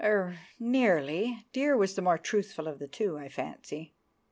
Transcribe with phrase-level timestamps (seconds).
[0.03, 3.93] —"Er—nearly——" (Dear was the more truthful of the two, I fancy.)